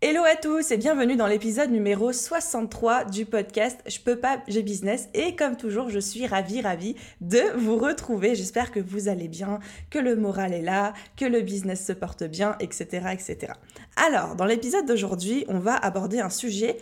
[0.00, 4.62] Hello à tous et bienvenue dans l'épisode numéro 63 du podcast Je peux pas, j'ai
[4.62, 5.08] business.
[5.12, 8.36] Et comme toujours, je suis ravie, ravie de vous retrouver.
[8.36, 9.58] J'espère que vous allez bien,
[9.90, 13.08] que le moral est là, que le business se porte bien, etc.
[13.12, 13.54] etc.
[13.96, 16.76] Alors, dans l'épisode d'aujourd'hui, on va aborder un sujet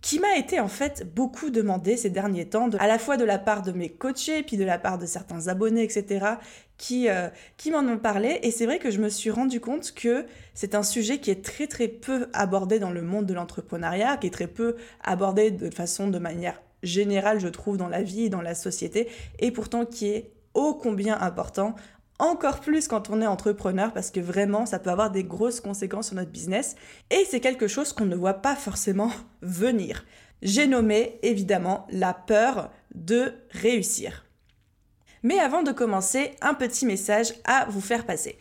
[0.00, 3.38] qui m'a été en fait beaucoup demandé ces derniers temps, à la fois de la
[3.38, 6.26] part de mes coachés, puis de la part de certains abonnés, etc.,
[6.78, 8.38] qui, euh, qui m'en ont parlé.
[8.42, 11.44] Et c'est vrai que je me suis rendu compte que c'est un sujet qui est
[11.44, 15.72] très très peu abordé dans le monde de l'entrepreneuriat, qui est très peu abordé de
[15.74, 20.08] façon de manière générale, je trouve, dans la vie, dans la société, et pourtant qui
[20.08, 21.74] est ô combien important
[22.20, 26.08] encore plus quand on est entrepreneur parce que vraiment ça peut avoir des grosses conséquences
[26.08, 26.76] sur notre business
[27.10, 29.10] et c'est quelque chose qu'on ne voit pas forcément
[29.42, 30.04] venir.
[30.42, 34.26] J'ai nommé évidemment la peur de réussir.
[35.22, 38.38] Mais avant de commencer, un petit message à vous faire passer.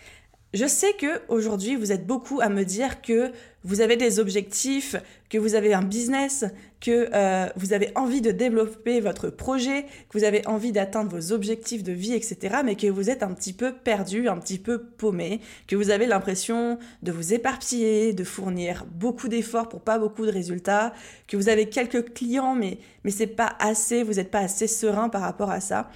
[0.53, 3.31] Je sais que aujourd'hui vous êtes beaucoup à me dire que
[3.63, 4.95] vous avez des objectifs,
[5.29, 6.45] que vous avez un business,
[6.79, 11.33] que euh, vous avez envie de développer votre projet, que vous avez envie d'atteindre vos
[11.33, 12.57] objectifs de vie, etc.
[12.63, 16.05] Mais que vous êtes un petit peu perdu, un petit peu paumé, que vous avez
[16.05, 20.93] l'impression de vous éparpiller, de fournir beaucoup d'efforts pour pas beaucoup de résultats,
[21.27, 25.09] que vous avez quelques clients mais mais c'est pas assez, vous n'êtes pas assez serein
[25.09, 25.89] par rapport à ça.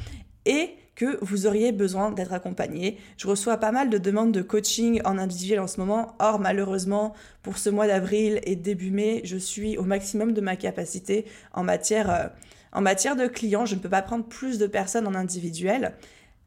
[0.46, 2.98] Et que vous auriez besoin d'être accompagné.
[3.18, 6.16] Je reçois pas mal de demandes de coaching en individuel en ce moment.
[6.20, 10.56] Or, malheureusement, pour ce mois d'avril et début mai, je suis au maximum de ma
[10.56, 12.28] capacité en matière, euh,
[12.72, 13.66] en matière de clients.
[13.66, 15.94] Je ne peux pas prendre plus de personnes en individuel.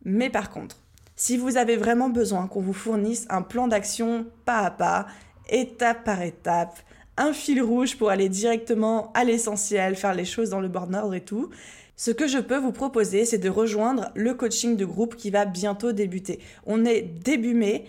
[0.05, 0.77] Mais par contre,
[1.17, 5.07] si vous avez vraiment besoin qu'on vous fournisse un plan d'action pas à pas,
[5.49, 6.79] étape par étape,
[7.17, 11.15] un fil rouge pour aller directement à l'essentiel, faire les choses dans le bon ordre
[11.15, 11.51] et tout,
[11.99, 15.47] ce que je peux vous proposer, c'est de rejoindre le coaching de groupe qui va
[15.47, 16.41] bientôt débuter.
[16.67, 17.87] On est début mai.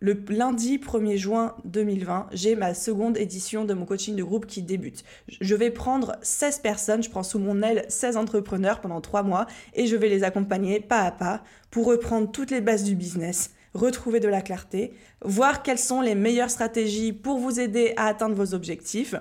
[0.00, 4.62] Le lundi 1er juin 2020, j'ai ma seconde édition de mon coaching de groupe qui
[4.62, 5.04] débute.
[5.28, 9.46] Je vais prendre 16 personnes, je prends sous mon aile 16 entrepreneurs pendant 3 mois
[9.74, 13.52] et je vais les accompagner pas à pas pour reprendre toutes les bases du business,
[13.74, 14.92] retrouver de la clarté,
[15.24, 19.14] voir quelles sont les meilleures stratégies pour vous aider à atteindre vos objectifs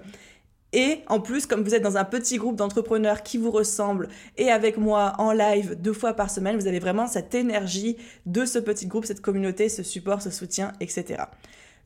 [0.73, 4.49] et en plus, comme vous êtes dans un petit groupe d'entrepreneurs qui vous ressemblent et
[4.49, 8.57] avec moi en live deux fois par semaine, vous avez vraiment cette énergie de ce
[8.59, 11.23] petit groupe, cette communauté, ce support, ce soutien, etc.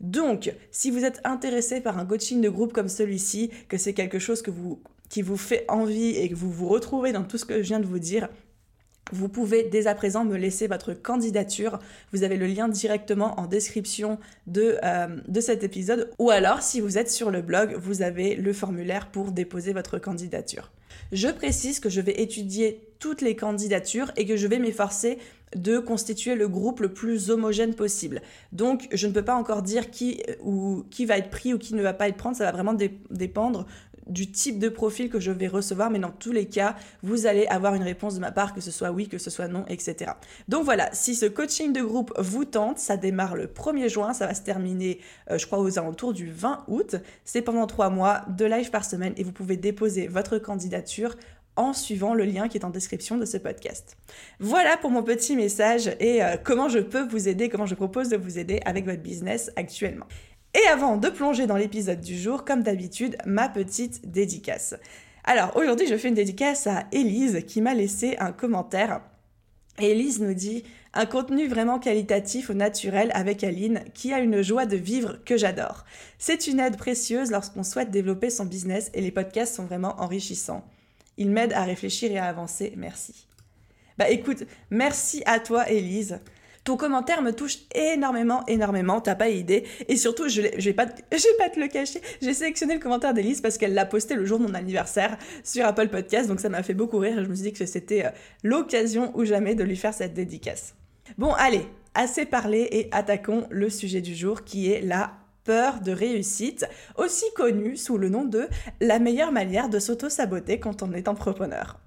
[0.01, 4.19] Donc, si vous êtes intéressé par un coaching de groupe comme celui-ci, que c'est quelque
[4.19, 4.44] chose
[5.09, 7.79] qui vous fait envie et que vous vous retrouvez dans tout ce que je viens
[7.79, 8.29] de vous dire,
[9.12, 11.80] vous pouvez dès à présent me laisser votre candidature.
[12.12, 14.18] Vous avez le lien directement en description
[14.48, 16.10] de, euh, de cet épisode.
[16.20, 20.00] Ou alors, si vous êtes sur le blog, vous avez le formulaire pour déposer votre
[20.00, 20.72] candidature.
[21.12, 25.20] Je précise que je vais étudier toutes les candidatures et que je vais m'efforcer
[25.56, 28.22] de constituer le groupe le plus homogène possible.
[28.52, 30.24] Donc, je ne peux pas encore dire qui,
[30.90, 32.34] qui va être pris ou qui ne va pas être pris.
[32.36, 32.76] Ça va vraiment
[33.12, 33.68] dépendre
[34.08, 37.46] du type de profil que je vais recevoir, mais dans tous les cas, vous allez
[37.48, 40.12] avoir une réponse de ma part, que ce soit oui, que ce soit non, etc.
[40.48, 44.28] Donc voilà, si ce coaching de groupe vous tente, ça démarre le 1er juin, ça
[44.28, 45.00] va se terminer,
[45.32, 46.96] euh, je crois, aux alentours du 20 août.
[47.24, 51.16] C'est pendant trois mois, de live par semaine, et vous pouvez déposer votre candidature
[51.56, 53.98] en suivant le lien qui est en description de ce podcast.
[54.40, 58.10] Voilà pour mon petit message et euh, comment je peux vous aider, comment je propose
[58.10, 60.06] de vous aider avec votre business actuellement.
[60.56, 64.74] Et avant de plonger dans l'épisode du jour, comme d'habitude, ma petite dédicace.
[65.25, 69.02] Alors aujourd'hui, je fais une dédicace à Élise qui m'a laissé un commentaire.
[69.80, 70.63] Élise nous dit
[70.94, 75.36] un contenu vraiment qualitatif au naturel avec Aline qui a une joie de vivre que
[75.36, 75.84] j'adore.
[76.19, 80.63] C'est une aide précieuse lorsqu'on souhaite développer son business et les podcasts sont vraiment enrichissants.
[81.18, 82.72] Ils m'aident à réfléchir et à avancer.
[82.78, 83.28] Merci.
[83.98, 86.19] Bah écoute, merci à toi Élise.
[86.65, 89.65] Ton commentaire me touche énormément, énormément, t'as pas idée.
[89.88, 93.75] Et surtout, je, vais pas, te le cacher, j'ai sélectionné le commentaire d'Elise parce qu'elle
[93.75, 96.97] l'a posté le jour de mon anniversaire sur Apple Podcast, donc ça m'a fait beaucoup
[96.97, 97.23] rire.
[97.23, 98.09] Je me suis dit que c'était euh,
[98.44, 100.73] l'occasion ou jamais de lui faire cette dédicace.
[101.19, 105.13] Bon, allez, assez parlé et attaquons le sujet du jour qui est la
[105.44, 106.65] peur de réussite,
[106.97, 108.47] aussi connue sous le nom de
[108.81, 111.79] la meilleure manière de s'auto-saboter quand on est entrepreneur.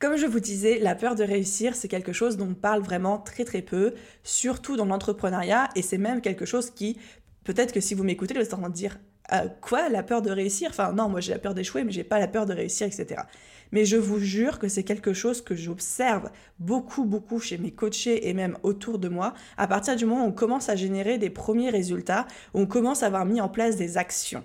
[0.00, 3.18] Comme je vous disais, la peur de réussir, c'est quelque chose dont on parle vraiment
[3.18, 3.92] très très peu,
[4.22, 6.96] surtout dans l'entrepreneuriat, et c'est même quelque chose qui,
[7.44, 8.98] peut-être que si vous m'écoutez, vous êtes en train de dire
[9.34, 10.70] euh, quoi La peur de réussir?
[10.70, 13.24] Enfin, non, moi j'ai la peur d'échouer, mais j'ai pas la peur de réussir, etc.
[13.72, 18.26] Mais je vous jure que c'est quelque chose que j'observe beaucoup, beaucoup chez mes coachés
[18.26, 19.34] et même autour de moi.
[19.58, 23.06] À partir du moment où on commence à générer des premiers résultats, on commence à
[23.06, 24.44] avoir mis en place des actions.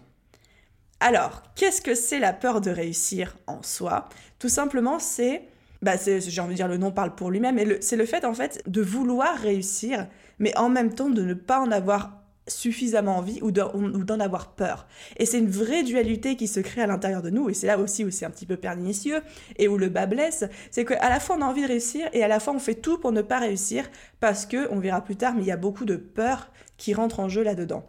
[0.99, 4.07] Alors, qu'est-ce que c'est la peur de réussir en soi?
[4.39, 5.43] Tout simplement, c'est,
[5.81, 8.33] bah j'ai envie de dire le nom parle pour lui-même, mais c'est le fait en
[8.33, 10.07] fait de vouloir réussir,
[10.39, 14.87] mais en même temps de ne pas en avoir suffisamment envie ou d'en avoir peur.
[15.17, 17.77] Et c'est une vraie dualité qui se crée à l'intérieur de nous, et c'est là
[17.79, 19.21] aussi où c'est un petit peu pernicieux
[19.57, 22.23] et où le bas blesse, c'est qu'à la fois on a envie de réussir et
[22.23, 23.89] à la fois on fait tout pour ne pas réussir
[24.19, 27.19] parce que, on verra plus tard, mais il y a beaucoup de peur qui rentre
[27.19, 27.85] en jeu là-dedans.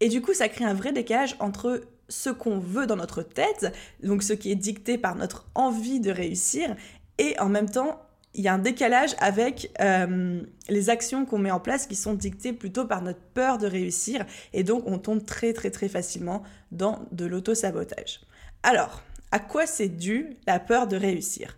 [0.00, 1.80] Et du coup, ça crée un vrai décalage entre
[2.14, 6.10] ce qu'on veut dans notre tête, donc ce qui est dicté par notre envie de
[6.10, 6.74] réussir,
[7.18, 8.00] et en même temps
[8.36, 12.14] il y a un décalage avec euh, les actions qu'on met en place qui sont
[12.14, 16.42] dictées plutôt par notre peur de réussir et donc on tombe très très très facilement
[16.72, 18.22] dans de l'auto-sabotage.
[18.64, 21.56] Alors, à quoi c'est dû la peur de réussir?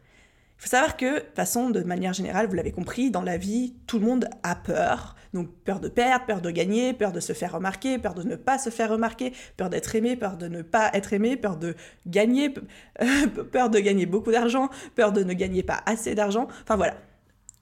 [0.58, 3.75] Il faut savoir que, de façon, de manière générale, vous l'avez compris, dans la vie,
[3.87, 5.14] tout le monde a peur.
[5.36, 8.36] Donc peur de perdre, peur de gagner, peur de se faire remarquer, peur de ne
[8.36, 11.74] pas se faire remarquer, peur d'être aimé, peur de ne pas être aimé, peur de
[12.06, 12.54] gagner,
[13.52, 16.48] peur de gagner beaucoup d'argent, peur de ne gagner pas assez d'argent.
[16.62, 16.94] Enfin voilà.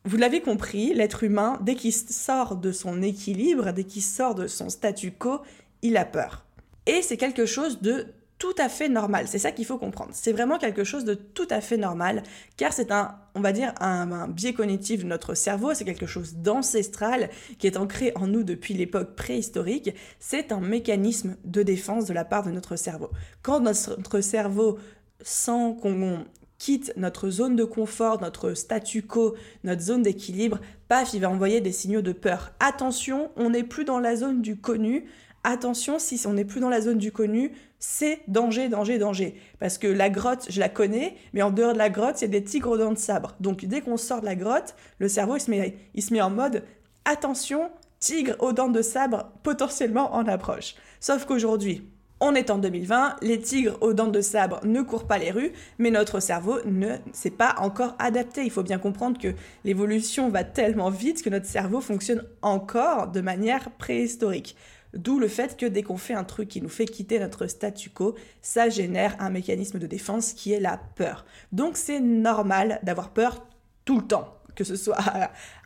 [0.04, 4.46] Vous l'avez compris, l'être humain, dès qu'il sort de son équilibre, dès qu'il sort de
[4.46, 5.40] son statu quo,
[5.82, 6.44] il a peur.
[6.86, 8.06] Et c'est quelque chose de
[8.44, 9.26] tout à fait normal.
[9.26, 10.10] C'est ça qu'il faut comprendre.
[10.12, 12.22] C'est vraiment quelque chose de tout à fait normal,
[12.58, 16.34] car c'est un, on va dire, un, biais cognitif de notre cerveau, c'est quelque chose
[16.34, 19.94] d'ancestral qui est ancré en nous depuis l'époque préhistorique.
[20.20, 23.08] C'est un mécanisme de défense de la part de notre cerveau.
[23.40, 24.78] Quand notre cerveau
[25.22, 26.26] sent qu'on
[26.58, 31.62] quitte notre zone de confort, notre statu quo, notre zone d'équilibre, paf, il va envoyer
[31.62, 32.52] des signaux de peur.
[32.60, 35.06] Attention, on n'est plus dans la zone du connu,
[35.44, 39.34] attention, si on n'est plus dans la zone du connu, c'est danger, danger, danger.
[39.60, 42.24] Parce que la grotte, je la connais, mais en dehors de la grotte, il y
[42.24, 43.34] a des tigres aux dents de sabre.
[43.40, 46.22] Donc dès qu'on sort de la grotte, le cerveau, il se met, il se met
[46.22, 46.64] en mode
[47.04, 47.70] attention,
[48.00, 50.74] tigre aux dents de sabre potentiellement en approche.
[51.00, 51.86] Sauf qu'aujourd'hui,
[52.20, 55.52] on est en 2020, les tigres aux dents de sabre ne courent pas les rues,
[55.78, 58.44] mais notre cerveau ne s'est pas encore adapté.
[58.44, 63.20] Il faut bien comprendre que l'évolution va tellement vite que notre cerveau fonctionne encore de
[63.20, 64.56] manière préhistorique.
[64.94, 67.90] D'où le fait que dès qu'on fait un truc qui nous fait quitter notre statu
[67.90, 71.24] quo, ça génère un mécanisme de défense qui est la peur.
[71.52, 73.44] Donc c'est normal d'avoir peur
[73.84, 74.98] tout le temps, que ce soit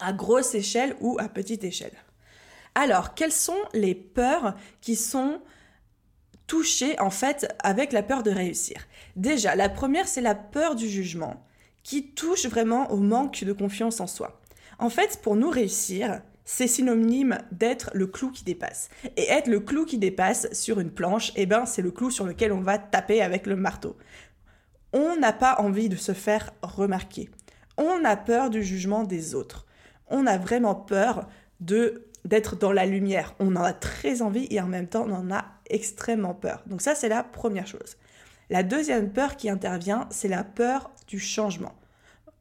[0.01, 1.93] à, grosse échelle ou à petite échelle.
[2.75, 5.41] Alors, quelles sont les peurs qui sont
[6.47, 8.87] touchées en fait avec la peur de réussir?
[9.17, 11.45] Déjà, la première, c'est la peur du jugement,
[11.83, 14.41] qui touche vraiment au manque de confiance en soi.
[14.79, 18.89] En fait, pour nous réussir, c'est synonyme d'être le clou qui dépasse.
[19.19, 22.25] Et être le clou qui dépasse sur une planche, eh ben, c'est le clou sur
[22.25, 23.99] lequel on va taper avec le marteau.
[24.95, 27.29] On n'a pas envie de se faire remarquer.
[27.77, 29.67] On a peur du jugement des autres.
[30.09, 31.29] On a vraiment peur
[31.61, 33.35] d'être dans la lumière.
[33.41, 36.63] On en a très envie et en même temps on en a extrêmement peur.
[36.67, 37.99] Donc ça c'est la première chose.
[38.49, 41.75] La deuxième peur qui intervient, c'est la peur du changement.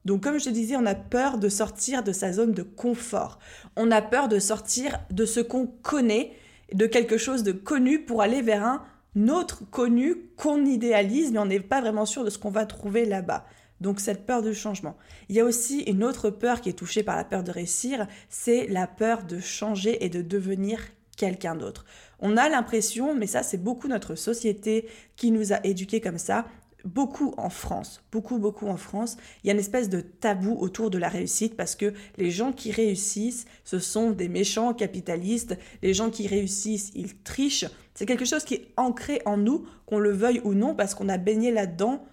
[0.08, 3.40] Donc comme je te disais, on a peur de sortir de sa zone de confort.
[3.76, 6.32] On a peur de sortir de ce qu'on connaît,
[6.74, 11.46] de quelque chose de connu pour aller vers un autre connu qu'on idéalise, mais on
[11.46, 13.46] n'est pas vraiment sûr de ce qu'on va trouver là-bas.
[13.82, 14.96] Donc cette peur de changement.
[15.28, 18.08] Il y a aussi une autre peur qui est touchée par la peur de réussir,
[18.30, 20.80] c'est la peur de changer et de devenir
[21.18, 21.84] quelqu'un d'autre.
[22.22, 24.88] On a l'impression, mais ça c'est beaucoup notre société
[25.18, 26.46] qui nous a éduqués comme ça,
[26.86, 30.90] beaucoup en France, beaucoup, beaucoup en France, il y a une espèce de tabou autour
[30.90, 35.94] de la réussite parce que les gens qui réussissent, ce sont des méchants capitalistes, les
[35.94, 37.66] gens qui réussissent, ils trichent.
[37.94, 41.10] C'est quelque chose qui est ancré en nous, qu'on le veuille ou non, parce qu'on
[41.10, 42.06] a baigné là-dedans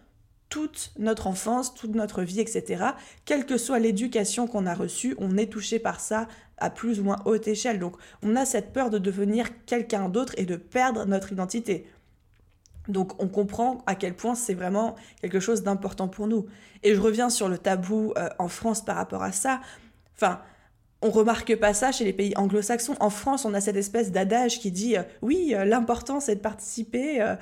[0.48, 2.84] toute notre enfance, toute notre vie, etc.
[3.24, 6.28] Quelle que soit l'éducation qu'on a reçue, on est touché par ça
[6.58, 7.78] à plus ou moins haute échelle.
[7.78, 11.86] Donc on a cette peur de devenir quelqu'un d'autre et de perdre notre identité.
[12.88, 16.46] Donc on comprend à quel point c'est vraiment quelque chose d'important pour nous.
[16.82, 19.60] Et je reviens sur le tabou euh, en France par rapport à ça.
[20.16, 20.40] Enfin,
[21.00, 22.96] on remarque pas ça chez les pays anglo-saxons.
[23.00, 26.40] En France, on a cette espèce d'adage qui dit euh, oui, euh, l'important c'est de
[26.40, 27.36] participer.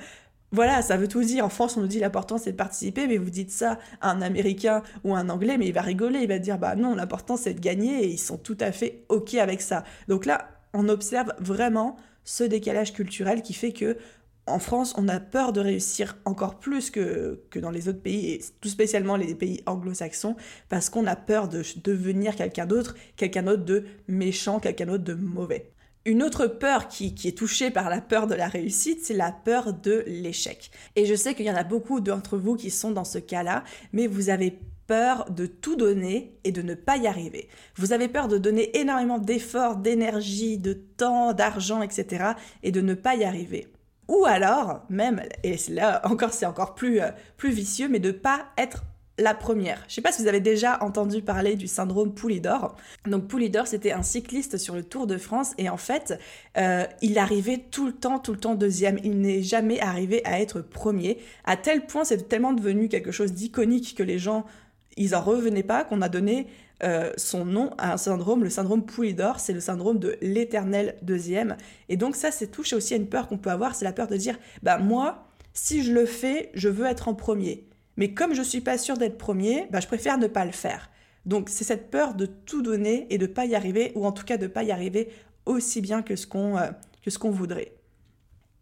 [0.51, 1.45] voilà, ça veut tout dire.
[1.45, 4.21] En France, on nous dit l'important c'est de participer, mais vous dites ça à un
[4.21, 7.35] Américain ou à un Anglais, mais il va rigoler, il va dire bah non, l'important
[7.35, 9.83] c'est de gagner et ils sont tout à fait ok avec ça.
[10.07, 13.97] Donc là, on observe vraiment ce décalage culturel qui fait que
[14.45, 18.31] en France, on a peur de réussir encore plus que, que dans les autres pays,
[18.31, 20.35] et tout spécialement les pays anglo-saxons,
[20.69, 25.13] parce qu'on a peur de devenir quelqu'un d'autre, quelqu'un d'autre de méchant, quelqu'un d'autre de
[25.13, 25.71] mauvais.
[26.05, 29.31] Une autre peur qui, qui, est touchée par la peur de la réussite, c'est la
[29.31, 30.69] peur de l'échec.
[30.97, 33.63] Et je sais qu'il y en a beaucoup d'entre vous qui sont dans ce cas-là,
[33.93, 37.47] mais vous avez peur de tout donner et de ne pas y arriver.
[37.75, 42.33] Vous avez peur de donner énormément d'efforts, d'énergie, de temps, d'argent, etc.
[42.63, 43.67] et de ne pas y arriver.
[44.13, 48.45] Ou alors, même, et là encore c'est encore plus, euh, plus vicieux, mais de pas
[48.59, 48.83] être
[49.17, 49.77] la première.
[49.87, 52.75] Je ne sais pas si vous avez déjà entendu parler du syndrome Poulidor.
[53.07, 56.19] Donc Poulidor, c'était un cycliste sur le Tour de France et en fait,
[56.57, 58.99] euh, il arrivait tout le temps, tout le temps deuxième.
[59.03, 61.17] Il n'est jamais arrivé à être premier.
[61.43, 64.45] À tel point, c'est tellement devenu quelque chose d'iconique que les gens,
[64.97, 66.47] ils en revenaient pas, qu'on a donné
[66.83, 71.55] euh, son nom à un syndrome, le syndrome Poulidor, c'est le syndrome de l'éternel deuxième.
[71.89, 74.07] Et donc ça, c'est touché aussi à une peur qu'on peut avoir, c'est la peur
[74.07, 77.67] de dire, bah moi, si je le fais, je veux être en premier.
[77.95, 80.89] Mais comme je suis pas sûre d'être premier, bah, je préfère ne pas le faire.
[81.25, 84.25] Donc c'est cette peur de tout donner et de pas y arriver, ou en tout
[84.25, 85.09] cas de pas y arriver
[85.45, 86.69] aussi bien que ce qu'on euh,
[87.01, 87.73] que ce qu'on voudrait.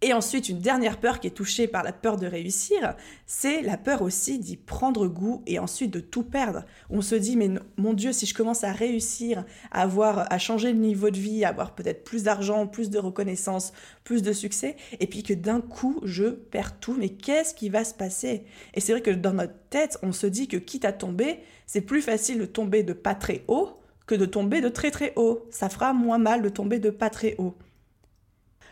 [0.03, 2.95] Et ensuite, une dernière peur qui est touchée par la peur de réussir,
[3.27, 6.65] c'est la peur aussi d'y prendre goût et ensuite de tout perdre.
[6.89, 10.71] On se dit, mais mon Dieu, si je commence à réussir, à avoir, à changer
[10.71, 14.75] le niveau de vie, à avoir peut-être plus d'argent, plus de reconnaissance, plus de succès,
[14.99, 18.45] et puis que d'un coup, je perds tout, mais qu'est-ce qui va se passer?
[18.73, 21.81] Et c'est vrai que dans notre tête, on se dit que quitte à tomber, c'est
[21.81, 23.69] plus facile de tomber de pas très haut
[24.07, 25.45] que de tomber de très très haut.
[25.51, 27.55] Ça fera moins mal de tomber de pas très haut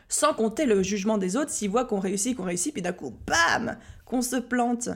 [0.10, 3.16] sans compter le jugement des autres s'ils voient qu'on réussit, qu'on réussit, puis d'un coup,
[3.26, 4.90] bam, qu'on se plante.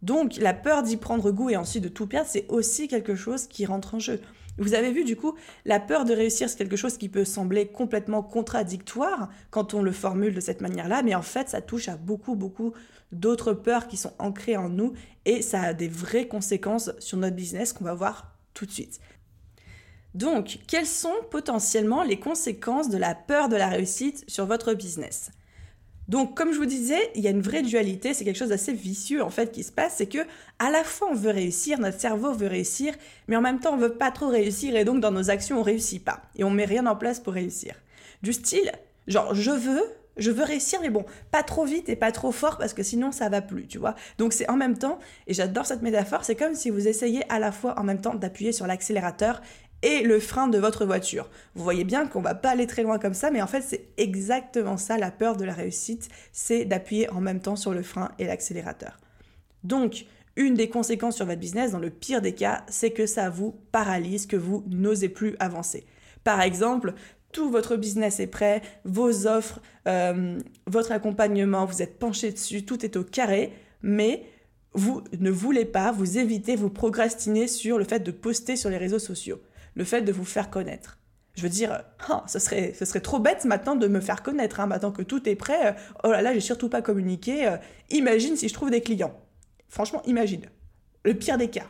[0.00, 3.46] Donc la peur d'y prendre goût et ensuite de tout perdre, c'est aussi quelque chose
[3.46, 4.20] qui rentre en jeu.
[4.58, 5.34] Vous avez vu du coup,
[5.64, 9.90] la peur de réussir, c'est quelque chose qui peut sembler complètement contradictoire quand on le
[9.90, 12.72] formule de cette manière-là, mais en fait, ça touche à beaucoup, beaucoup
[13.10, 14.92] d'autres peurs qui sont ancrées en nous
[15.24, 19.00] et ça a des vraies conséquences sur notre business qu'on va voir tout de suite.
[20.14, 25.30] Donc, quelles sont potentiellement les conséquences de la peur de la réussite sur votre business?
[26.06, 28.74] Donc, comme je vous disais, il y a une vraie dualité, c'est quelque chose d'assez
[28.74, 30.18] vicieux en fait qui se passe, c'est que
[30.58, 32.94] à la fois on veut réussir, notre cerveau veut réussir,
[33.26, 35.62] mais en même temps on veut pas trop réussir et donc dans nos actions on
[35.62, 37.74] réussit pas et on met rien en place pour réussir.
[38.22, 38.70] Du style,
[39.06, 39.82] genre je veux,
[40.18, 43.10] je veux réussir, mais bon, pas trop vite et pas trop fort parce que sinon
[43.10, 43.94] ça va plus, tu vois.
[44.18, 47.38] Donc c'est en même temps, et j'adore cette métaphore, c'est comme si vous essayez à
[47.38, 49.40] la fois en même temps d'appuyer sur l'accélérateur
[49.84, 51.28] et le frein de votre voiture.
[51.54, 53.88] Vous voyez bien qu'on va pas aller très loin comme ça, mais en fait c'est
[53.98, 58.10] exactement ça la peur de la réussite, c'est d'appuyer en même temps sur le frein
[58.18, 58.98] et l'accélérateur.
[59.62, 63.30] Donc, une des conséquences sur votre business, dans le pire des cas, c'est que ça
[63.30, 65.86] vous paralyse, que vous n'osez plus avancer.
[66.24, 66.94] Par exemple,
[67.30, 72.84] tout votre business est prêt, vos offres, euh, votre accompagnement, vous êtes penché dessus, tout
[72.84, 74.24] est au carré, mais
[74.72, 78.78] vous ne voulez pas, vous évitez, vous procrastinez sur le fait de poster sur les
[78.78, 79.40] réseaux sociaux
[79.74, 80.98] le fait de vous faire connaître.
[81.36, 84.66] Je veux dire, oh, ce, serait, serait trop bête maintenant de me faire connaître, hein,
[84.66, 85.66] maintenant que tout est prêt.
[85.66, 85.72] Euh,
[86.04, 87.48] oh là là, j'ai surtout pas communiqué.
[87.48, 87.56] Euh,
[87.90, 89.18] imagine si je trouve des clients.
[89.68, 90.46] Franchement, imagine.
[91.04, 91.66] Le pire des cas.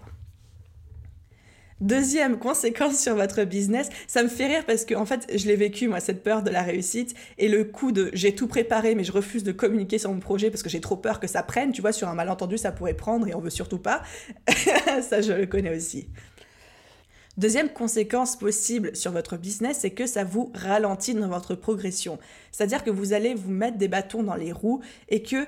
[1.80, 5.56] Deuxième conséquence sur votre business, ça me fait rire parce que en fait, je l'ai
[5.56, 9.02] vécu moi cette peur de la réussite et le coup de j'ai tout préparé mais
[9.02, 11.72] je refuse de communiquer sur mon projet parce que j'ai trop peur que ça prenne,
[11.72, 14.02] tu vois, sur un malentendu ça pourrait prendre et on veut surtout pas.
[15.02, 16.08] ça je le connais aussi.
[17.36, 22.18] Deuxième conséquence possible sur votre business, c'est que ça vous ralentit dans votre progression.
[22.52, 25.44] C'est-à-dire que vous allez vous mettre des bâtons dans les roues et que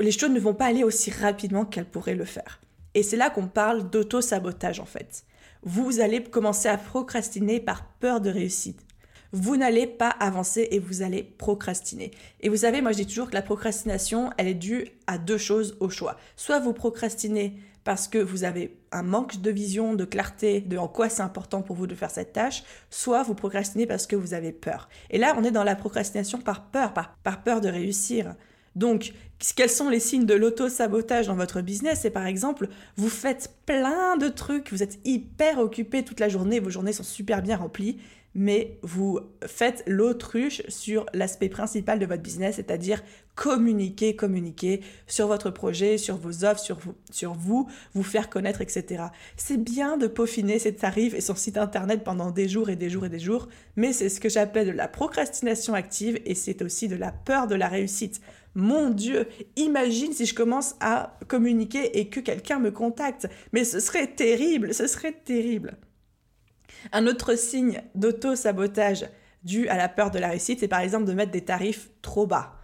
[0.00, 2.60] les choses ne vont pas aller aussi rapidement qu'elles pourraient le faire.
[2.94, 5.24] Et c'est là qu'on parle d'auto-sabotage en fait.
[5.62, 8.80] Vous allez commencer à procrastiner par peur de réussite.
[9.32, 12.10] Vous n'allez pas avancer et vous allez procrastiner.
[12.40, 15.38] Et vous savez, moi je dis toujours que la procrastination, elle est due à deux
[15.38, 16.16] choses au choix.
[16.34, 20.88] Soit vous procrastinez parce que vous avez un manque de vision, de clarté, de en
[20.88, 24.34] quoi c'est important pour vous de faire cette tâche, soit vous procrastinez parce que vous
[24.34, 24.88] avez peur.
[25.10, 28.34] Et là, on est dans la procrastination par peur, par, par peur de réussir.
[28.76, 29.12] Donc,
[29.56, 32.00] quels sont les signes de l'auto-sabotage dans votre business?
[32.02, 36.60] C'est par exemple, vous faites plein de trucs, vous êtes hyper occupé toute la journée,
[36.60, 37.98] vos journées sont super bien remplies,
[38.34, 43.02] mais vous faites l'autruche sur l'aspect principal de votre business, c'est-à-dire
[43.34, 46.94] communiquer, communiquer sur votre projet, sur vos offres, sur vous,
[47.34, 49.04] vous, vous faire connaître, etc.
[49.36, 52.90] C'est bien de peaufiner ses tarifs et son site internet pendant des jours et des
[52.90, 56.62] jours et des jours, mais c'est ce que j'appelle de la procrastination active et c'est
[56.62, 58.20] aussi de la peur de la réussite.
[58.54, 63.28] Mon Dieu, imagine si je commence à communiquer et que quelqu'un me contacte.
[63.52, 65.76] Mais ce serait terrible, ce serait terrible.
[66.92, 69.06] Un autre signe d'auto-sabotage
[69.44, 72.26] dû à la peur de la réussite, c'est par exemple de mettre des tarifs trop
[72.26, 72.60] bas.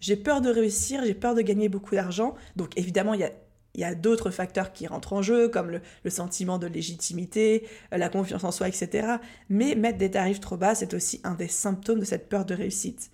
[0.00, 3.30] J'ai peur de réussir, j'ai peur de gagner beaucoup d'argent, donc évidemment il
[3.74, 8.08] y a d'autres facteurs qui rentrent en jeu, comme le, sentiment de légitimité, euh, la
[8.08, 9.16] confiance en soi, etc.
[9.48, 12.54] Mais mettre des tarifs trop bas, c'est aussi un des symptômes de cette peur de
[12.54, 13.10] réussite.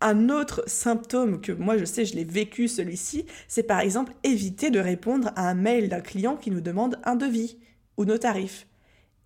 [0.00, 4.70] Un autre symptôme que moi je sais, je l'ai vécu celui-ci, c'est par exemple éviter
[4.70, 7.58] de répondre à un mail d'un client qui nous demande un devis
[7.96, 8.66] ou nos tarifs.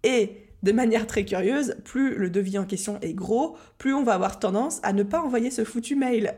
[0.07, 4.15] Et de manière très curieuse, plus le devis en question est gros, plus on va
[4.15, 6.35] avoir tendance à ne pas envoyer ce foutu mail.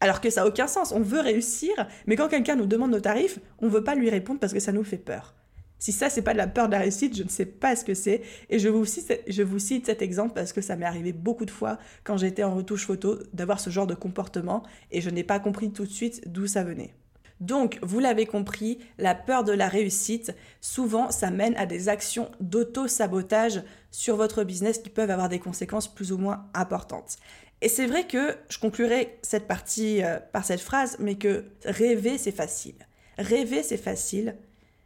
[0.00, 1.70] Alors que ça n'a aucun sens, on veut réussir,
[2.06, 4.58] mais quand quelqu'un nous demande nos tarifs, on ne veut pas lui répondre parce que
[4.58, 5.36] ça nous fait peur.
[5.78, 7.84] Si ça, c'est pas de la peur de la réussite, je ne sais pas ce
[7.84, 8.22] que c'est.
[8.50, 11.46] Et je vous, cite, je vous cite cet exemple parce que ça m'est arrivé beaucoup
[11.46, 15.24] de fois quand j'étais en retouche photo d'avoir ce genre de comportement et je n'ai
[15.24, 16.92] pas compris tout de suite d'où ça venait.
[17.40, 22.30] Donc, vous l'avez compris, la peur de la réussite, souvent, ça mène à des actions
[22.40, 27.16] d'auto-sabotage sur votre business qui peuvent avoir des conséquences plus ou moins importantes.
[27.62, 32.18] Et c'est vrai que je conclurai cette partie euh, par cette phrase, mais que rêver,
[32.18, 32.74] c'est facile.
[33.18, 34.36] Rêver, c'est facile,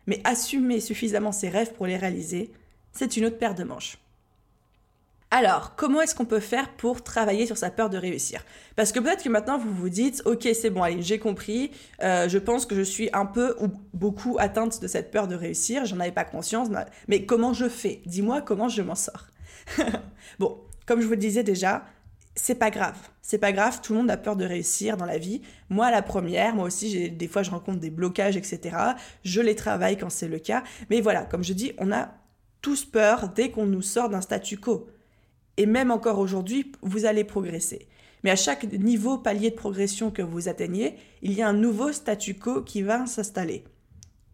[0.07, 2.53] mais assumer suffisamment ses rêves pour les réaliser,
[2.93, 3.99] c'est une autre paire de manches.
[5.37, 8.45] Alors, comment est-ce qu'on peut faire pour travailler sur sa peur de réussir?
[8.77, 11.73] Parce que peut-être que maintenant vous vous dites, ok, c'est bon, allez, j'ai compris,
[12.05, 15.35] euh, je pense que je suis un peu ou beaucoup atteinte de cette peur de
[15.35, 16.69] réussir, j'en avais pas conscience,
[17.09, 18.01] mais comment je fais?
[18.07, 19.27] Dis-moi comment je m'en sors.
[20.39, 21.85] bon, comme je vous le disais déjà,
[22.37, 22.97] c'est pas grave.
[23.21, 25.43] C'est pas grave, tout le monde a peur de réussir dans la vie.
[25.69, 28.77] Moi, la première, moi aussi, des fois, je rencontre des blocages, etc.
[29.25, 30.63] Je les travaille quand c'est le cas.
[30.91, 32.11] Mais voilà, comme je dis, on a
[32.63, 34.87] tous peur dès qu'on nous sort d'un statu quo.
[35.57, 37.89] Et même encore aujourd'hui, vous allez progresser.
[38.23, 41.93] Mais à chaque niveau palier de progression que vous atteignez, il y a un nouveau
[41.93, 43.65] statu quo qui va s'installer.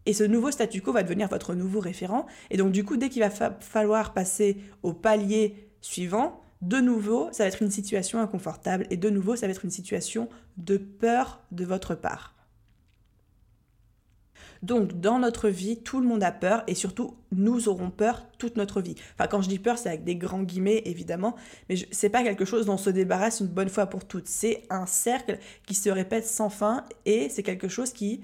[0.05, 2.25] Et ce nouveau statu quo va devenir votre nouveau référent.
[2.49, 7.43] Et donc, du coup, dès qu'il va falloir passer au palier suivant, de nouveau, ça
[7.43, 11.41] va être une situation inconfortable et de nouveau, ça va être une situation de peur
[11.51, 12.35] de votre part.
[14.61, 18.57] Donc, dans notre vie, tout le monde a peur et surtout, nous aurons peur toute
[18.57, 18.95] notre vie.
[19.13, 21.35] Enfin, quand je dis peur, c'est avec des grands guillemets, évidemment,
[21.67, 24.27] mais c'est pas quelque chose dont on se débarrasse une bonne fois pour toutes.
[24.27, 28.21] C'est un cercle qui se répète sans fin et c'est quelque chose qui.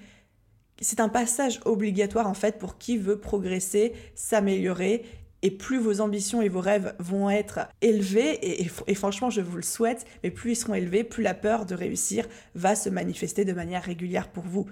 [0.79, 5.03] C'est un passage obligatoire en fait pour qui veut progresser, s'améliorer
[5.41, 9.61] et plus vos ambitions et vos rêves vont être élevés, et, franchement je vous le
[9.61, 13.53] souhaite, mais plus ils seront élevés, plus la peur de réussir va se manifester de
[13.53, 14.65] manière régulière pour vous.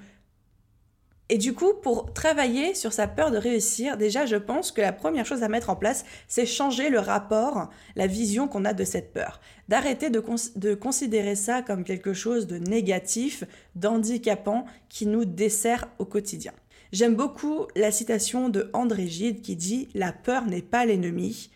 [1.29, 4.93] Et du coup, pour travailler sur sa peur de réussir, déjà je pense que la
[4.93, 8.83] première chose à mettre en place, c'est changer le rapport, la vision qu'on a de
[8.83, 9.41] cette peur.
[9.67, 16.53] D'arrêter de, considérer ça comme quelque chose de négatif, d'handicapant, qui nous dessert au quotidien.
[16.91, 21.49] J'aime beaucoup la citation de André Gide qui dit La peur n'est pas l'ennemi,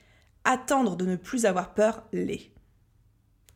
[0.45, 2.49] attendre de ne plus avoir peur l'est.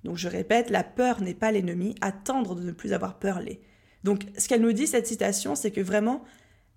[0.04, 3.62] Donc je répète, la peur n'est pas l'ennemi, attendre de ne plus avoir peur l'est.
[4.04, 6.24] Donc ce qu'elle nous dit, cette citation, c'est que vraiment,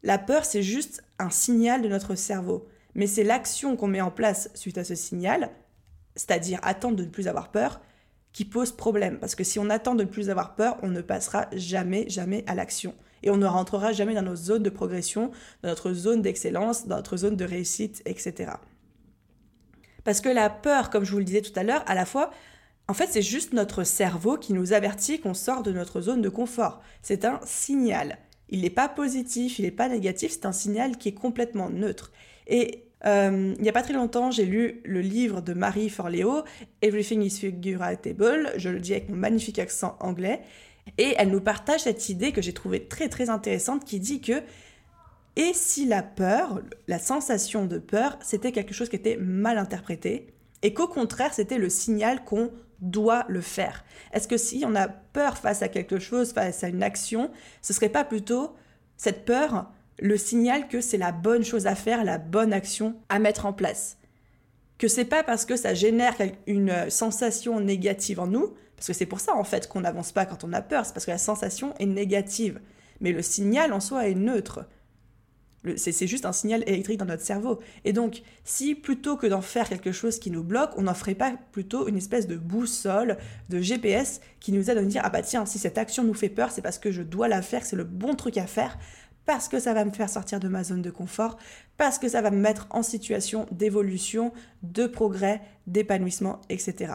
[0.03, 2.67] la peur, c'est juste un signal de notre cerveau.
[2.95, 5.51] Mais c'est l'action qu'on met en place suite à ce signal,
[6.15, 7.81] c'est-à-dire attendre de ne plus avoir peur,
[8.33, 9.19] qui pose problème.
[9.19, 12.45] Parce que si on attend de ne plus avoir peur, on ne passera jamais, jamais
[12.47, 15.31] à l'action et on ne rentrera jamais dans nos zones de progression,
[15.63, 18.53] dans notre zone d'excellence, dans notre zone de réussite, etc.
[20.05, 22.31] Parce que la peur, comme je vous le disais tout à l'heure, à la fois,
[22.89, 26.29] en fait, c'est juste notre cerveau qui nous avertit qu'on sort de notre zone de
[26.29, 26.81] confort.
[27.03, 28.19] C'est un signal.
[28.49, 32.13] Il n'est pas positif, il n'est pas négatif, c'est un signal qui est complètement neutre.
[32.47, 36.45] Et euh, il n'y a pas très longtemps, j'ai lu le livre de Marie Forleo,
[36.81, 40.43] Everything is Figuratable, je le dis avec mon magnifique accent anglais,
[40.97, 44.43] et elle nous partage cette idée que j'ai trouvée très très intéressante qui dit que
[45.39, 50.29] et si la peur, la sensation de peur, c'était quelque chose qui était mal interprété
[50.63, 54.89] et qu'au contraire c'était le signal qu'on doit le faire Est-ce que si on a
[54.89, 57.31] peur face à quelque chose, face à une action,
[57.63, 58.55] ce serait pas plutôt
[58.97, 63.19] cette peur le signal que c'est la bonne chose à faire, la bonne action à
[63.19, 63.97] mettre en place?
[64.79, 66.15] Que c'est pas parce que ça génère
[66.47, 70.27] une sensation négative en nous parce que c'est pour ça, en fait, qu'on n'avance pas
[70.27, 70.85] quand on a peur.
[70.85, 72.61] C'est parce que la sensation est négative.
[73.01, 74.67] Mais le signal en soi est neutre.
[75.77, 77.61] C'est juste un signal électrique dans notre cerveau.
[77.85, 81.15] Et donc, si plutôt que d'en faire quelque chose qui nous bloque, on n'en ferait
[81.15, 83.17] pas plutôt une espèce de boussole,
[83.49, 86.15] de GPS qui nous aide à nous dire Ah bah tiens, si cette action nous
[86.15, 88.79] fait peur, c'est parce que je dois la faire, c'est le bon truc à faire,
[89.25, 91.37] parce que ça va me faire sortir de ma zone de confort,
[91.77, 96.95] parce que ça va me mettre en situation d'évolution, de progrès, d'épanouissement, etc.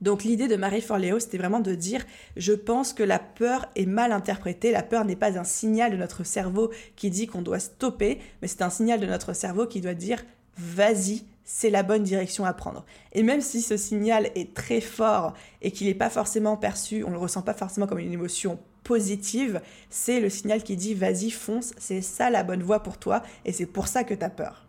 [0.00, 2.04] Donc l'idée de Marie Forleo, c'était vraiment de dire,
[2.36, 5.96] je pense que la peur est mal interprétée, la peur n'est pas un signal de
[5.96, 9.80] notre cerveau qui dit qu'on doit stopper, mais c'est un signal de notre cerveau qui
[9.80, 10.24] doit dire,
[10.56, 12.84] vas-y, c'est la bonne direction à prendre.
[13.12, 15.32] Et même si ce signal est très fort
[15.62, 18.58] et qu'il n'est pas forcément perçu, on ne le ressent pas forcément comme une émotion
[18.84, 23.22] positive, c'est le signal qui dit vas-y, fonce, c'est ça la bonne voie pour toi
[23.44, 24.67] et c'est pour ça que tu as peur.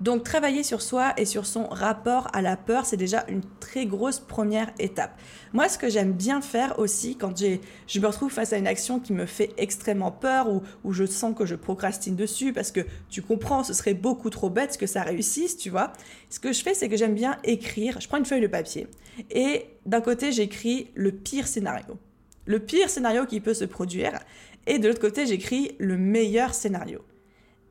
[0.00, 3.84] Donc travailler sur soi et sur son rapport à la peur, c'est déjà une très
[3.84, 5.18] grosse première étape.
[5.52, 8.98] Moi, ce que j'aime bien faire aussi quand je me retrouve face à une action
[8.98, 12.80] qui me fait extrêmement peur ou où je sens que je procrastine dessus parce que
[13.10, 15.92] tu comprends, ce serait beaucoup trop bête que ça réussisse, tu vois.
[16.30, 18.00] Ce que je fais, c'est que j'aime bien écrire.
[18.00, 18.86] Je prends une feuille de papier
[19.30, 21.98] et d'un côté, j'écris le pire scénario.
[22.46, 24.18] Le pire scénario qui peut se produire
[24.66, 27.04] et de l'autre côté, j'écris le meilleur scénario.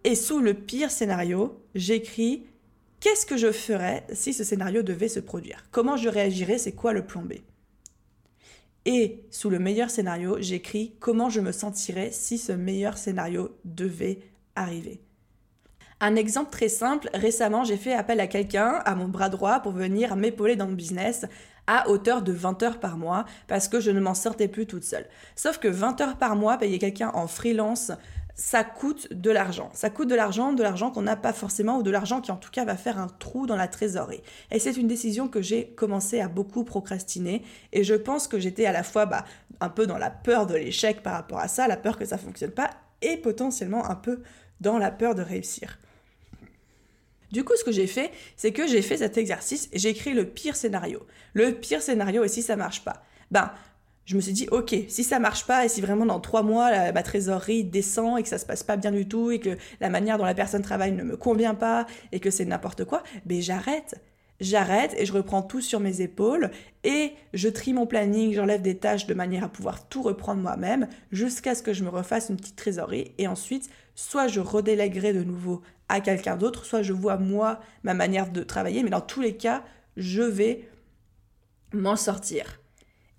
[0.03, 2.45] Et sous le pire scénario, j'écris
[2.99, 5.65] qu'est-ce que je ferais si ce scénario devait se produire?
[5.71, 6.57] Comment je réagirais?
[6.57, 7.33] C'est quoi le plan B?
[8.85, 14.19] Et sous le meilleur scénario, j'écris comment je me sentirais si ce meilleur scénario devait
[14.55, 15.01] arriver?
[15.99, 19.73] Un exemple très simple, récemment j'ai fait appel à quelqu'un, à mon bras droit, pour
[19.73, 21.25] venir m'épauler dans mon business
[21.67, 24.85] à hauteur de 20 heures par mois parce que je ne m'en sortais plus toute
[24.85, 25.05] seule.
[25.35, 27.91] Sauf que 20 heures par mois, payer quelqu'un en freelance,
[28.39, 29.69] ça coûte de l'argent.
[29.73, 32.37] Ça coûte de l'argent, de l'argent qu'on n'a pas forcément, ou de l'argent qui en
[32.37, 34.21] tout cas va faire un trou dans la trésorerie.
[34.49, 37.43] Et c'est une décision que j'ai commencé à beaucoup procrastiner.
[37.73, 39.25] Et je pense que j'étais à la fois bah,
[39.59, 42.17] un peu dans la peur de l'échec par rapport à ça, la peur que ça
[42.17, 42.69] fonctionne pas,
[43.01, 44.21] et potentiellement un peu
[44.61, 45.77] dans la peur de réussir.
[47.33, 50.13] Du coup, ce que j'ai fait, c'est que j'ai fait cet exercice et j'ai écrit
[50.13, 51.05] le pire scénario.
[51.33, 53.03] Le pire scénario, et si ça marche pas?
[53.31, 53.51] Ben,
[54.09, 56.91] je me suis dit, ok, si ça marche pas et si vraiment dans trois mois
[56.91, 59.91] ma trésorerie descend et que ça se passe pas bien du tout et que la
[59.91, 63.39] manière dont la personne travaille ne me convient pas et que c'est n'importe quoi, ben
[63.39, 64.01] j'arrête.
[64.39, 66.49] J'arrête et je reprends tout sur mes épaules
[66.83, 70.87] et je trie mon planning, j'enlève des tâches de manière à pouvoir tout reprendre moi-même
[71.11, 75.23] jusqu'à ce que je me refasse une petite trésorerie et ensuite soit je redélèguerai de
[75.23, 79.21] nouveau à quelqu'un d'autre, soit je vois moi ma manière de travailler, mais dans tous
[79.21, 79.63] les cas,
[79.97, 80.67] je vais
[81.73, 82.59] m'en sortir.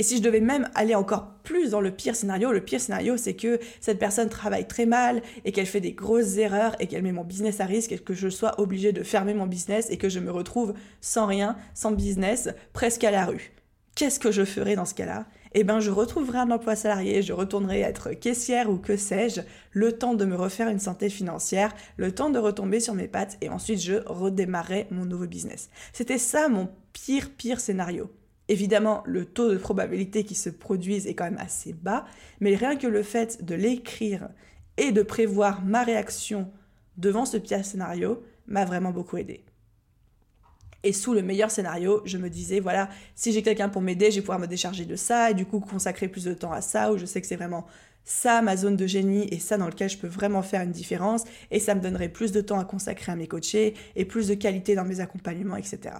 [0.01, 3.19] Et si je devais même aller encore plus dans le pire scénario, le pire scénario,
[3.19, 7.03] c'est que cette personne travaille très mal et qu'elle fait des grosses erreurs et qu'elle
[7.03, 9.99] met mon business à risque et que je sois obligée de fermer mon business et
[9.99, 13.53] que je me retrouve sans rien, sans business, presque à la rue.
[13.95, 15.27] Qu'est-ce que je ferais dans ce cas-là?
[15.53, 19.93] Eh bien, je retrouverai un emploi salarié, je retournerai être caissière ou que sais-je, le
[19.93, 23.51] temps de me refaire une santé financière, le temps de retomber sur mes pattes et
[23.51, 25.69] ensuite je redémarrerai mon nouveau business.
[25.93, 28.11] C'était ça mon pire, pire scénario.
[28.51, 32.05] Évidemment, le taux de probabilité qu'il se produise est quand même assez bas,
[32.41, 34.29] mais rien que le fait de l'écrire
[34.77, 36.51] et de prévoir ma réaction
[36.97, 39.45] devant ce pire scénario m'a vraiment beaucoup aidé.
[40.83, 44.17] Et sous le meilleur scénario, je me disais, voilà, si j'ai quelqu'un pour m'aider, je
[44.17, 46.93] vais pouvoir me décharger de ça et du coup consacrer plus de temps à ça,
[46.93, 47.69] où je sais que c'est vraiment
[48.03, 51.23] ça ma zone de génie et ça dans lequel je peux vraiment faire une différence
[51.53, 54.35] et ça me donnerait plus de temps à consacrer à mes coachés et plus de
[54.35, 55.95] qualité dans mes accompagnements, etc.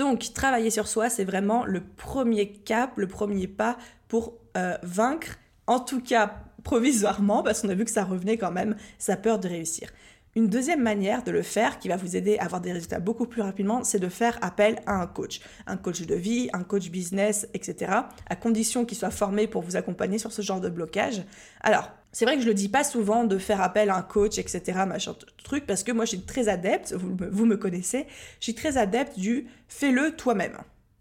[0.00, 3.76] Donc, travailler sur soi, c'est vraiment le premier cap, le premier pas
[4.08, 5.36] pour euh, vaincre,
[5.66, 9.38] en tout cas provisoirement, parce qu'on a vu que ça revenait quand même, sa peur
[9.38, 9.90] de réussir.
[10.36, 13.26] Une deuxième manière de le faire qui va vous aider à avoir des résultats beaucoup
[13.26, 15.42] plus rapidement, c'est de faire appel à un coach.
[15.66, 17.92] Un coach de vie, un coach business, etc.
[18.26, 21.24] À condition qu'il soit formé pour vous accompagner sur ce genre de blocage.
[21.60, 24.38] Alors, c'est vrai que je le dis pas souvent de faire appel à un coach,
[24.38, 28.06] etc., machin truc, parce que moi je suis très adepte, vous me, vous me connaissez,
[28.38, 30.58] je suis très adepte du fais-le toi-même.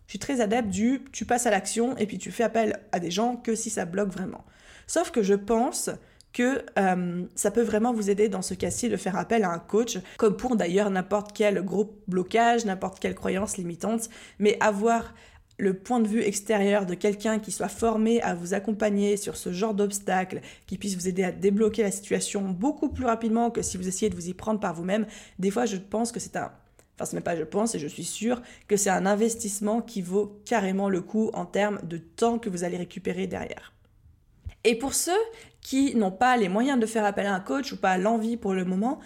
[0.07, 2.99] Je suis très adepte du tu passes à l'action et puis tu fais appel à
[2.99, 4.43] des gens que si ça bloque vraiment.
[4.87, 5.91] Sauf que je pense
[6.33, 9.59] que euh, ça peut vraiment vous aider dans ce cas-ci de faire appel à un
[9.59, 15.13] coach, comme pour d'ailleurs n'importe quel gros blocage, n'importe quelle croyance limitante, mais avoir
[15.59, 19.51] le point de vue extérieur de quelqu'un qui soit formé à vous accompagner sur ce
[19.51, 23.77] genre d'obstacles, qui puisse vous aider à débloquer la situation beaucoup plus rapidement que si
[23.77, 25.05] vous essayez de vous y prendre par vous-même,
[25.37, 26.51] des fois je pense que c'est un...
[26.95, 30.01] Enfin, ce n'est pas je pense et je suis sûre que c'est un investissement qui
[30.01, 33.73] vaut carrément le coup en termes de temps que vous allez récupérer derrière.
[34.63, 35.11] Et pour ceux
[35.61, 38.53] qui n'ont pas les moyens de faire appel à un coach ou pas l'envie pour
[38.53, 38.99] le moment,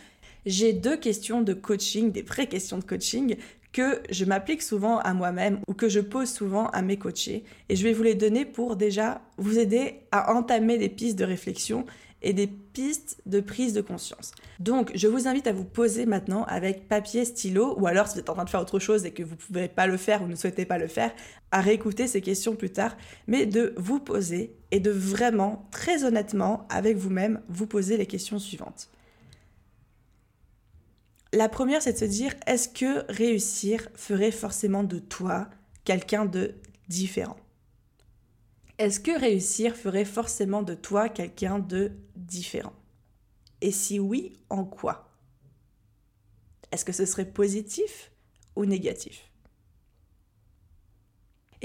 [0.46, 3.38] j'ai deux questions de coaching, des vraies questions de coaching
[3.74, 7.44] que je m'applique souvent à moi-même ou que je pose souvent à mes coachés.
[7.68, 11.26] Et je vais vous les donner pour déjà vous aider à entamer des pistes de
[11.26, 11.86] réflexion
[12.24, 14.32] et des pistes de prise de conscience.
[14.60, 18.20] Donc, je vous invite à vous poser maintenant avec papier, stylo, ou alors si vous
[18.22, 20.24] êtes en train de faire autre chose et que vous ne pouvez pas le faire
[20.24, 21.12] ou ne souhaitez pas le faire,
[21.52, 22.96] à réécouter ces questions plus tard,
[23.28, 28.40] mais de vous poser et de vraiment, très honnêtement, avec vous-même, vous poser les questions
[28.40, 28.90] suivantes.
[31.34, 35.50] La première, c'est de se dire, est-ce que réussir ferait forcément de toi
[35.84, 36.54] quelqu'un de
[36.90, 37.38] différent?
[38.78, 42.74] Est-ce que réussir ferait forcément de toi quelqu'un de différent?
[43.62, 45.10] Et si oui, en quoi?
[46.72, 48.12] Est-ce que ce serait positif
[48.56, 49.33] ou négatif?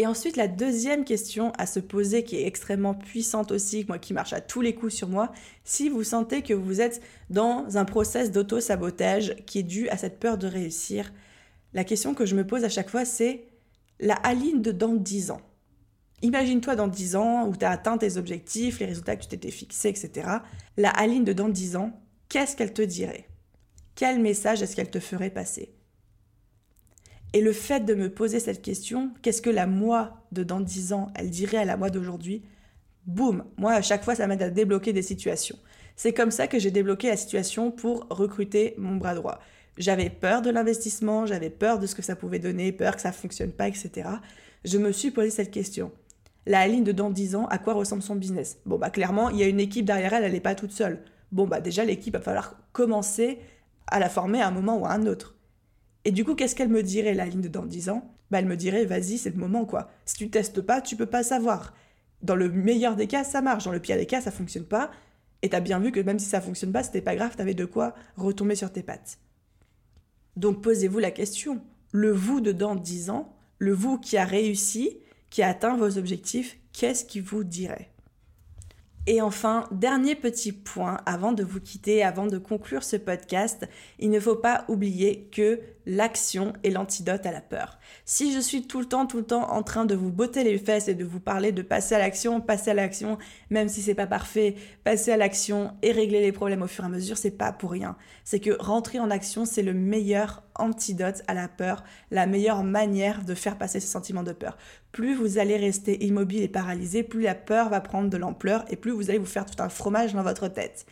[0.01, 4.15] Et ensuite, la deuxième question à se poser, qui est extrêmement puissante aussi, moi qui
[4.15, 5.33] marche à tous les coups sur moi,
[5.65, 10.21] si vous sentez que vous êtes dans un process d'auto-sabotage qui est dû à cette
[10.21, 11.13] peur de réussir,
[11.75, 13.49] la question que je me pose à chaque fois, c'est
[13.99, 15.43] la Aline de dans 10 ans.
[16.23, 19.51] Imagine-toi dans 10 ans où tu as atteint tes objectifs, les résultats que tu t'étais
[19.51, 20.29] fixés, etc.
[20.77, 23.27] La Aline de dans 10 ans, qu'est-ce qu'elle te dirait?
[23.97, 25.75] Quel message est-ce qu'elle te ferait passer?
[27.35, 30.93] Et le fait de me poser cette question, qu'est-ce que la moi de dans 10
[30.93, 32.43] ans, elle dirait à la moi d'aujourd'hui
[33.07, 35.59] Boum Moi, à chaque fois, ça m'aide à débloquer des situations.
[35.97, 39.41] C'est comme ça que j'ai débloqué la situation pour recruter mon bras droit.
[39.77, 43.09] J'avais peur de l'investissement, j'avais peur de ce que ça pouvait donner, peur que ça
[43.09, 44.09] ne fonctionne pas, etc.
[44.65, 45.93] Je me suis posé cette question.
[46.47, 48.59] La ligne de dans 10 ans, à quoi ressemble son business?
[48.65, 51.03] Bon, bah clairement, il y a une équipe derrière elle, elle n'est pas toute seule.
[51.31, 53.39] Bon, bah déjà, l'équipe, va falloir commencer
[53.87, 55.35] à la former à un moment ou à un autre.
[56.05, 58.15] Et du coup, qu'est-ce qu'elle me dirait, la ligne de dans 10 ans?
[58.31, 59.91] Bah, Elle me dirait, vas-y, c'est le moment, quoi.
[60.05, 61.75] Si tu testes pas, tu peux pas savoir.
[62.23, 63.65] Dans le meilleur des cas, ça marche.
[63.65, 64.91] Dans le pire des cas, ça fonctionne pas.
[65.43, 67.65] Et t'as bien vu que même si ça fonctionne pas, c'était pas grave, t'avais de
[67.65, 69.19] quoi retomber sur tes pattes.
[70.37, 71.63] Donc posez-vous la question.
[71.93, 74.99] Le vous de dans 10 ans, le vous qui a réussi,
[75.31, 77.91] qui a atteint vos objectifs, qu'est-ce qui vous dirait?
[79.07, 83.67] Et enfin, dernier petit point avant de vous quitter, avant de conclure ce podcast,
[83.99, 87.79] il ne faut pas oublier que l'action est l'antidote à la peur.
[88.05, 90.59] Si je suis tout le temps, tout le temps en train de vous botter les
[90.59, 93.17] fesses et de vous parler de passer à l'action, passer à l'action,
[93.49, 96.89] même si c'est pas parfait, passer à l'action et régler les problèmes au fur et
[96.89, 97.97] à mesure, c'est pas pour rien.
[98.23, 103.25] C'est que rentrer en action, c'est le meilleur antidote à la peur, la meilleure manière
[103.25, 104.59] de faire passer ce sentiment de peur.
[104.93, 108.77] Plus vous allez rester immobile et paralysé, plus la peur va prendre de l'ampleur et
[108.77, 110.85] plus vous allez vous faire tout un fromage dans votre tête.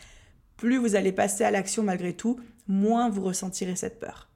[0.57, 4.31] Plus vous allez passer à l'action malgré tout, moins vous ressentirez cette peur.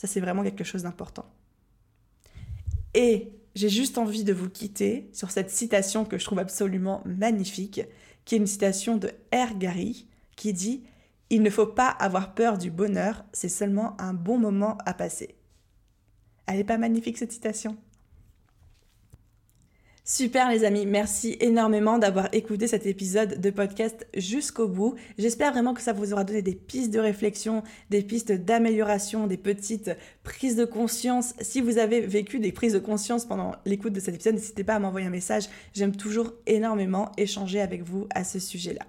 [0.00, 1.26] Ça, c'est vraiment quelque chose d'important.
[2.94, 7.82] Et j'ai juste envie de vous quitter sur cette citation que je trouve absolument magnifique,
[8.24, 9.58] qui est une citation de R.
[9.58, 10.84] Gary, qui dit
[11.28, 15.34] Il ne faut pas avoir peur du bonheur, c'est seulement un bon moment à passer.
[16.46, 17.76] Elle n'est pas magnifique cette citation?
[20.12, 24.96] Super les amis, merci énormément d'avoir écouté cet épisode de podcast jusqu'au bout.
[25.18, 29.36] J'espère vraiment que ça vous aura donné des pistes de réflexion, des pistes d'amélioration, des
[29.36, 29.92] petites
[30.24, 31.34] prises de conscience.
[31.40, 34.74] Si vous avez vécu des prises de conscience pendant l'écoute de cet épisode, n'hésitez pas
[34.74, 35.44] à m'envoyer un message.
[35.74, 38.84] J'aime toujours énormément échanger avec vous à ce sujet-là.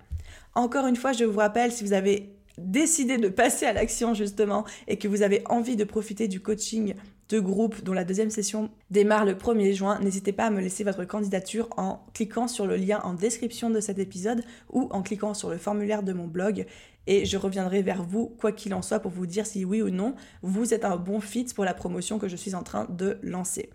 [0.55, 4.65] Encore une fois, je vous rappelle, si vous avez décidé de passer à l'action justement
[4.87, 6.95] et que vous avez envie de profiter du coaching
[7.39, 11.05] groupe dont la deuxième session démarre le 1er juin, n'hésitez pas à me laisser votre
[11.05, 15.49] candidature en cliquant sur le lien en description de cet épisode ou en cliquant sur
[15.49, 16.65] le formulaire de mon blog
[17.07, 19.89] et je reviendrai vers vous quoi qu'il en soit pour vous dire si oui ou
[19.89, 23.17] non vous êtes un bon fit pour la promotion que je suis en train de
[23.23, 23.69] lancer.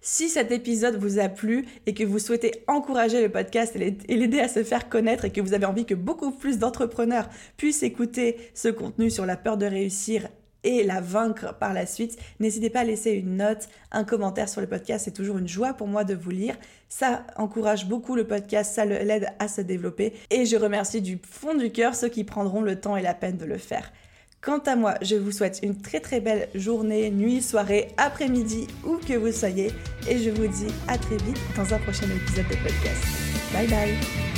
[0.00, 4.40] Si cet épisode vous a plu et que vous souhaitez encourager le podcast et l'aider
[4.40, 8.36] à se faire connaître et que vous avez envie que beaucoup plus d'entrepreneurs puissent écouter
[8.52, 10.28] ce contenu sur la peur de réussir
[10.64, 14.60] et la vaincre par la suite, n'hésitez pas à laisser une note, un commentaire sur
[14.60, 15.04] le podcast.
[15.04, 16.56] C'est toujours une joie pour moi de vous lire.
[16.88, 20.14] Ça encourage beaucoup le podcast, ça l'aide à se développer.
[20.30, 23.36] Et je remercie du fond du cœur ceux qui prendront le temps et la peine
[23.36, 23.92] de le faire.
[24.40, 28.98] Quant à moi, je vous souhaite une très très belle journée, nuit, soirée, après-midi, où
[28.98, 29.70] que vous soyez.
[30.06, 33.04] Et je vous dis à très vite dans un prochain épisode de podcast.
[33.54, 34.33] Bye bye